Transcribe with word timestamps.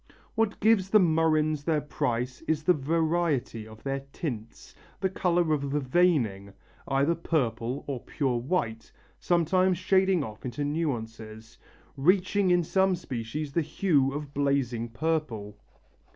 What 0.33 0.59
gives 0.59 0.89
the 0.89 0.97
murrhines 0.99 1.63
their 1.63 1.79
price 1.79 2.41
is 2.47 2.63
the 2.63 2.73
variety 2.73 3.67
of 3.67 3.83
their 3.83 3.99
tints, 4.11 4.73
the 4.99 5.11
colour 5.11 5.53
of 5.53 5.69
the 5.69 5.79
veining, 5.79 6.53
either 6.87 7.13
purple 7.13 7.83
or 7.85 7.99
pure 7.99 8.37
white, 8.37 8.91
sometimes 9.19 9.77
shading 9.77 10.23
off 10.23 10.43
into 10.43 10.63
nuances, 10.65 11.59
reaching 11.97 12.49
in 12.49 12.63
some 12.63 12.95
species 12.95 13.51
the 13.51 13.61
hue 13.61 14.11
of 14.11 14.33
blazing 14.33 14.89
purple. 14.89 15.55